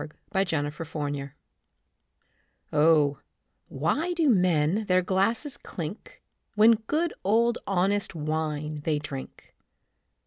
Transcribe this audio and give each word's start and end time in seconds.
THE 0.31 0.45
FIVE 0.47 0.49
SENSES 0.49 1.29
Oh, 2.73 3.19
why 3.67 4.13
do 4.13 4.31
men 4.31 4.85
their 4.85 5.03
glasses 5.03 5.57
clink 5.57 6.23
When 6.55 6.71
good 6.87 7.13
old 7.23 7.59
honest 7.67 8.15
wine 8.15 8.81
they 8.83 8.97
drink? 8.97 9.53